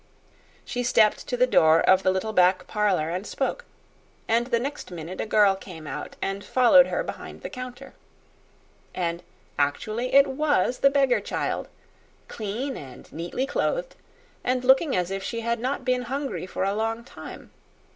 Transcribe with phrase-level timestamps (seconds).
[0.65, 3.65] She stepped to the door of the little back parlor and spoke;
[4.27, 7.93] and the next minute a girl came out and followed her behind the counter.
[8.95, 9.21] And
[9.59, 11.67] actually it was the beggar child,
[12.27, 13.95] clean and neatly clothed,
[14.43, 17.51] and looking as if she had not been hungry for a long time.